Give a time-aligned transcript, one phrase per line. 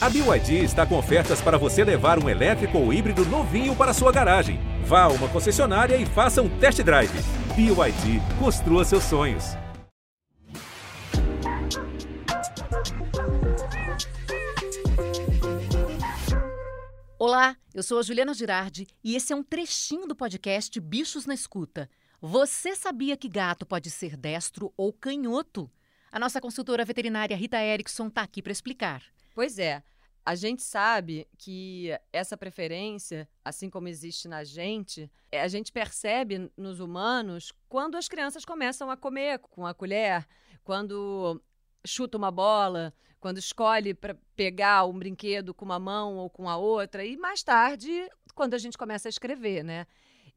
[0.00, 4.12] A BYD está com ofertas para você levar um elétrico ou híbrido novinho para sua
[4.12, 4.60] garagem.
[4.84, 7.10] Vá a uma concessionária e faça um test drive.
[7.56, 9.56] BYD, construa seus sonhos.
[17.18, 21.34] Olá, eu sou a Juliana Girardi e esse é um trechinho do podcast Bichos na
[21.34, 21.90] Escuta.
[22.20, 25.68] Você sabia que gato pode ser destro ou canhoto?
[26.12, 29.02] A nossa consultora veterinária Rita Erickson está aqui para explicar.
[29.38, 29.84] Pois é.
[30.26, 36.50] A gente sabe que essa preferência, assim como existe na gente, é, a gente percebe
[36.56, 40.26] nos humanos quando as crianças começam a comer com a colher,
[40.64, 41.40] quando
[41.86, 46.56] chuta uma bola, quando escolhe para pegar um brinquedo com uma mão ou com a
[46.56, 49.86] outra, e mais tarde, quando a gente começa a escrever, né?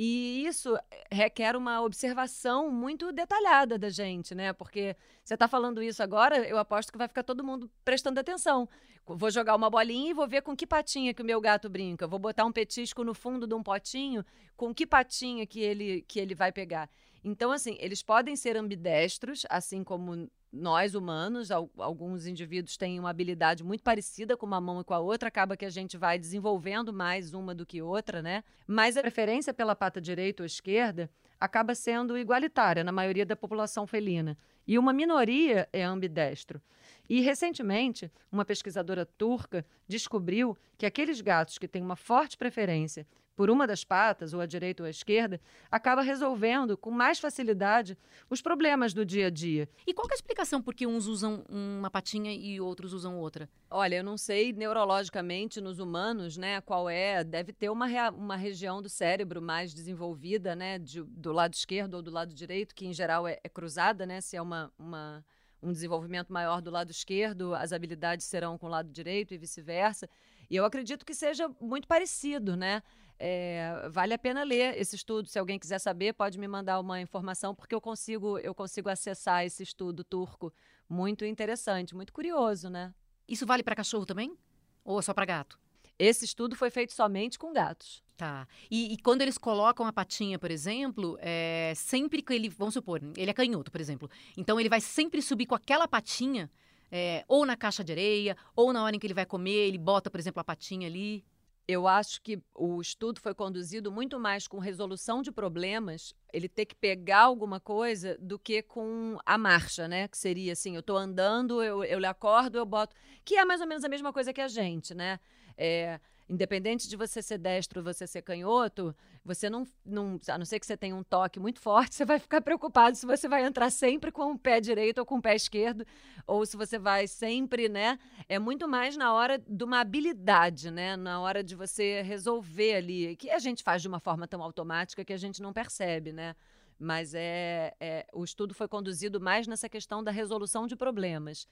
[0.00, 0.78] E isso
[1.10, 4.52] requer uma observação muito detalhada da gente, né?
[4.52, 8.68] Porque você está falando isso agora, eu aposto que vai ficar todo mundo prestando atenção.
[9.04, 12.06] Vou jogar uma bolinha e vou ver com que patinha que o meu gato brinca.
[12.06, 14.24] Vou botar um petisco no fundo de um potinho,
[14.56, 16.88] com que patinha que ele, que ele vai pegar.
[17.24, 23.62] Então, assim, eles podem ser ambidestros, assim como nós humanos, alguns indivíduos têm uma habilidade
[23.62, 26.92] muito parecida com uma mão e com a outra, acaba que a gente vai desenvolvendo
[26.92, 28.42] mais uma do que outra, né?
[28.66, 33.86] Mas a preferência pela pata direita ou esquerda acaba sendo igualitária na maioria da população
[33.86, 34.36] felina.
[34.66, 36.60] E uma minoria é ambidestro.
[37.08, 43.06] E recentemente, uma pesquisadora turca descobriu que aqueles gatos que têm uma forte preferência
[43.38, 47.96] por uma das patas, ou à direita ou à esquerda, acaba resolvendo com mais facilidade
[48.28, 49.68] os problemas do dia a dia.
[49.86, 53.48] E qual é a explicação por que uns usam uma patinha e outros usam outra?
[53.70, 58.82] Olha, eu não sei neurologicamente nos humanos, né, qual é, deve ter uma, uma região
[58.82, 62.92] do cérebro mais desenvolvida, né, de, do lado esquerdo ou do lado direito, que em
[62.92, 65.24] geral é, é cruzada, né, se é uma, uma
[65.62, 70.08] um desenvolvimento maior do lado esquerdo, as habilidades serão com o lado direito e vice-versa.
[70.50, 72.82] E eu acredito que seja muito parecido, né?
[73.18, 75.28] É, vale a pena ler esse estudo.
[75.28, 79.44] Se alguém quiser saber, pode me mandar uma informação, porque eu consigo, eu consigo acessar
[79.44, 80.52] esse estudo turco.
[80.88, 82.94] Muito interessante, muito curioso, né?
[83.26, 84.38] Isso vale para cachorro também?
[84.84, 85.58] Ou é só para gato?
[85.98, 88.02] Esse estudo foi feito somente com gatos.
[88.16, 88.48] Tá.
[88.68, 93.00] E, e, quando eles colocam a patinha, por exemplo, é, sempre que ele, vamos supor,
[93.16, 94.10] ele é canhoto, por exemplo.
[94.36, 96.50] Então ele vai sempre subir com aquela patinha,
[96.90, 99.78] é, ou na caixa de areia, ou na hora em que ele vai comer, ele
[99.78, 101.24] bota, por exemplo, a patinha ali
[101.68, 106.64] eu acho que o estudo foi conduzido muito mais com resolução de problemas, ele ter
[106.64, 110.08] que pegar alguma coisa, do que com a marcha, né?
[110.08, 112.96] Que seria assim, eu estou andando, eu, eu acordo, eu boto.
[113.22, 115.20] Que é mais ou menos a mesma coisa que a gente, né?
[115.58, 118.94] É, independente de você ser destro ou você ser canhoto,
[119.24, 122.18] você não, não, a não ser que você tenha um toque muito forte, você vai
[122.18, 125.34] ficar preocupado se você vai entrar sempre com o pé direito ou com o pé
[125.34, 125.86] esquerdo,
[126.26, 127.98] ou se você vai sempre, né?
[128.28, 130.96] É muito mais na hora de uma habilidade, né?
[130.96, 135.04] Na hora de você resolver ali, que a gente faz de uma forma tão automática
[135.04, 136.36] que a gente não percebe, né?
[136.78, 141.48] Mas é, é o estudo foi conduzido mais nessa questão da resolução de problemas.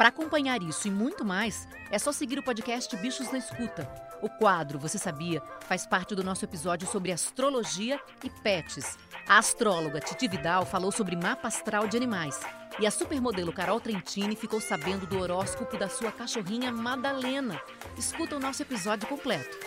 [0.00, 3.86] Para acompanhar isso e muito mais, é só seguir o podcast Bichos na Escuta.
[4.22, 8.96] O quadro, você sabia, faz parte do nosso episódio sobre astrologia e pets.
[9.28, 12.40] A astróloga Titi Vidal falou sobre mapa astral de animais.
[12.78, 17.60] E a supermodelo Carol Trentini ficou sabendo do horóscopo da sua cachorrinha Madalena.
[17.98, 19.58] Escuta o nosso episódio completo.